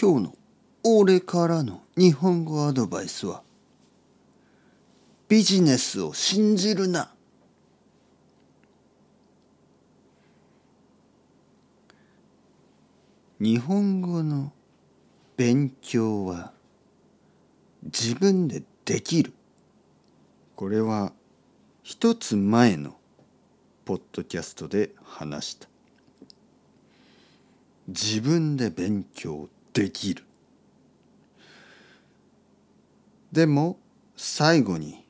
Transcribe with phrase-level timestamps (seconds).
[0.00, 0.34] 今日の
[0.84, 3.42] 俺からの日本語アドバイスは
[5.26, 7.12] ビジネスを信じるな。
[13.40, 14.52] 日本語の
[15.36, 16.52] 勉強は
[17.82, 19.32] 自分でできる。
[20.54, 21.12] これは
[21.82, 22.94] 一つ前の
[23.84, 25.68] ポッドキャストで話した。
[27.88, 30.24] 自分で勉強できる。
[33.30, 33.78] でも
[34.16, 35.06] 最後に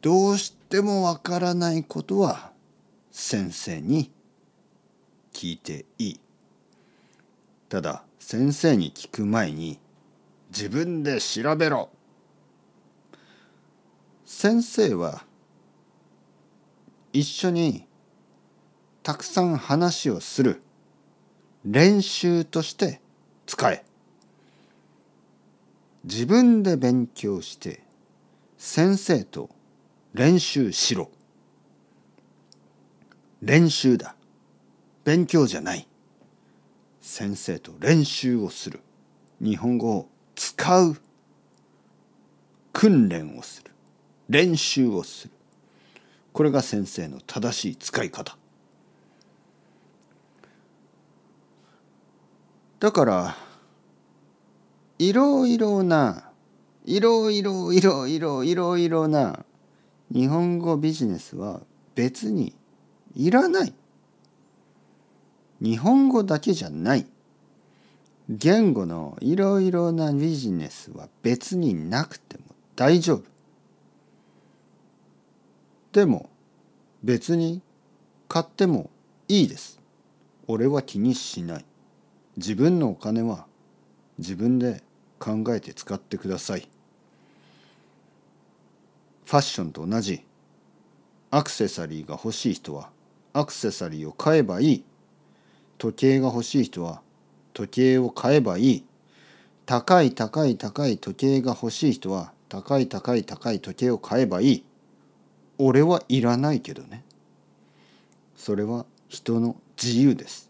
[0.00, 2.52] どうしてもわからないことは
[3.10, 4.12] 先生に
[5.32, 6.20] 聞いていい。
[7.68, 9.80] ただ先生に聞く前に
[10.50, 11.90] 自分で調べろ。
[14.24, 15.24] 先生は
[17.12, 17.88] 一緒に
[19.02, 20.62] たくさん話をする。
[21.64, 23.00] 練習として
[23.50, 23.84] 使え。
[26.04, 27.82] 自分で勉強して
[28.56, 29.50] 先生と
[30.14, 31.10] 練習しろ。
[33.42, 34.14] 練習だ。
[35.02, 35.88] 勉強じゃない。
[37.00, 38.78] 先生と練習をする。
[39.40, 40.96] 日本語を使う。
[42.72, 43.72] 訓練をする。
[44.28, 45.34] 練習をする。
[46.32, 48.38] これが先生の正しい使い方。
[52.80, 53.36] だから
[54.98, 56.32] いろいろな
[56.86, 59.44] いろいろいろいろいろいろな
[60.12, 61.60] 日本語ビジネスは
[61.94, 62.54] 別に
[63.14, 63.74] いらない。
[65.60, 67.06] 日本語だけじゃない。
[68.30, 72.44] 言語のいろいろなビジネスは別になくても
[72.76, 73.24] 大丈夫。
[75.92, 76.30] でも
[77.02, 77.60] 別に
[78.26, 78.88] 買っても
[79.28, 79.78] いいです。
[80.46, 81.64] 俺は気にしない。
[82.40, 83.44] 自分のお金は
[84.16, 84.82] 自分で
[85.18, 86.66] 考えて使ってください。
[89.26, 90.24] ファッションと同じ。
[91.30, 92.88] アクセサリーが欲しい人は
[93.34, 94.84] アクセサリーを買えばいい。
[95.76, 97.02] 時計が欲しい人は
[97.52, 98.84] 時計を買えばいい。
[99.66, 104.64] 高い高い高い時計が欲しい人は高い高い高い時計を買えばいい。
[105.58, 107.04] 俺はいらないけどね。
[108.34, 110.49] それは人の自由です。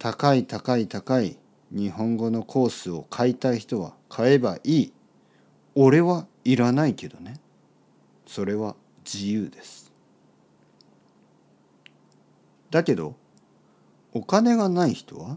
[0.00, 1.36] 高い高い高い
[1.70, 4.92] 日本語のコースを買いたい人は買えばいい。
[5.74, 7.38] 俺はいらないけどね。
[8.26, 9.92] それは自由です。
[12.70, 13.14] だけど
[14.14, 15.36] お金がない人は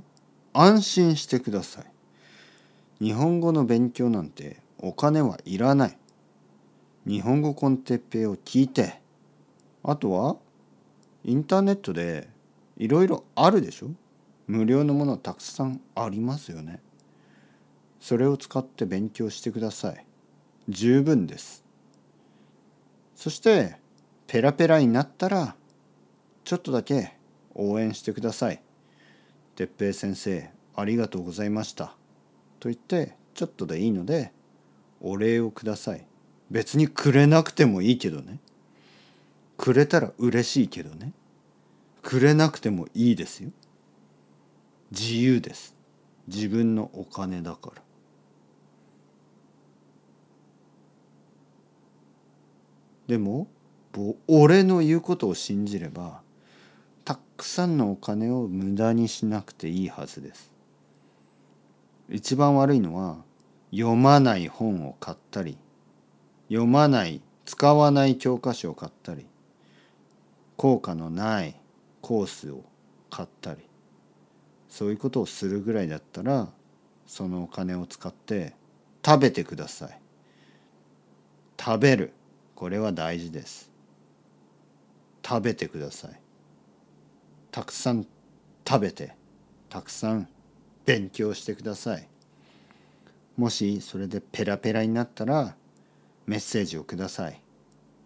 [0.53, 3.03] 安心してください。
[3.03, 5.97] 日本語の勉強なんてお金はいらない。
[7.05, 9.01] 日本語コンテッペを聞いて。
[9.83, 10.37] あとは
[11.25, 12.29] インターネットで
[12.77, 13.89] いろいろあるでしょ。
[14.47, 16.81] 無料のものたくさんありますよね。
[17.99, 20.05] それを使って勉強してください。
[20.67, 21.63] 十分です。
[23.15, 23.77] そして
[24.27, 25.55] ペラペラになったら
[26.43, 27.13] ちょっとだけ
[27.55, 28.61] 応援してください。
[29.55, 31.95] 哲平先生ありがとうございました。
[32.59, 34.33] と言ってちょっとでいいので
[35.01, 36.05] お礼をください。
[36.51, 38.39] 別にくれなくてもいいけどね。
[39.57, 41.13] くれたら嬉しいけどね。
[42.01, 43.51] くれなくてもいいですよ。
[44.93, 45.73] 自由です。
[46.27, 47.81] 自分のお金だから。
[53.07, 53.47] でも
[54.27, 56.21] 俺の言うことを信じれば
[57.03, 60.51] たくさんのお金を無駄にしなくていいはずです。
[62.09, 63.17] 一番悪いのは
[63.71, 65.57] 読まない本を買ったり
[66.49, 69.25] 読まない使わない教科書を買ったり
[70.55, 71.55] 効果のない
[72.01, 72.63] コースを
[73.09, 73.72] 買ったり。
[74.73, 76.47] そういうことをするぐらいだったら
[77.05, 78.55] そのお金を使って
[79.05, 79.99] 食べてください。
[81.63, 82.11] 食べる。
[82.55, 83.69] これは大事です。
[85.23, 86.19] 食べてください。
[87.51, 88.07] たくさん
[88.67, 89.15] 食べて
[89.69, 90.27] たくさん
[90.87, 92.07] 勉強してください。
[93.37, 95.55] もしそれでペラペラになったら
[96.25, 97.39] メッセージをください。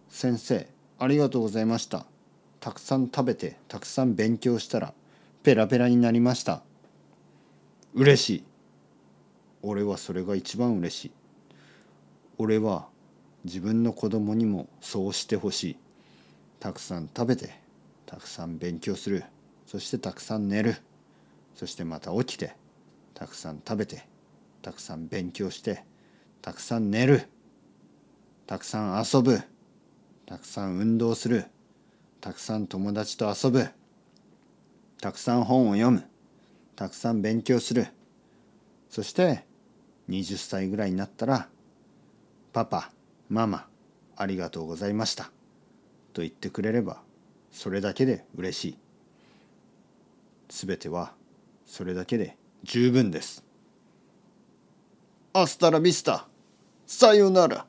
[0.09, 0.67] 先生
[0.99, 2.05] ありがとうございました。
[2.59, 4.93] たくさん食べてたくさん勉強したら
[5.43, 6.63] ペラペラになりました。
[7.93, 8.43] 嬉しい。
[9.61, 11.11] 俺はそれが一番嬉しい。
[12.37, 12.87] 俺は
[13.43, 15.77] 自分の子供にもそうしてほしい。
[16.59, 17.59] たくさん食べて
[18.05, 19.23] たくさん勉強する。
[19.65, 20.75] そしてたくさん寝る。
[21.55, 22.55] そしてまた起きて
[23.13, 24.07] たくさん食べて
[24.61, 25.83] たくさん勉強して
[26.41, 27.23] たくさん寝る。
[28.45, 29.41] たくさん遊ぶ。
[30.25, 31.45] たくさん運動する。
[32.21, 33.67] たくさん友達と遊ぶ。
[35.07, 36.03] たくさん本を読む。
[36.75, 37.87] たくさん勉強する。
[38.89, 39.45] そして
[40.09, 41.47] 20歳ぐらいになったら
[42.51, 42.91] 「パパ
[43.29, 43.69] ママ
[44.17, 45.31] ありがとうございました」
[46.11, 47.01] と言ってくれれば
[47.53, 48.77] それだけで嬉しい。
[50.49, 51.13] 全ては
[51.65, 53.45] それだけで十分です。
[55.31, 56.27] アスタラビスタ
[56.85, 57.65] さよなら。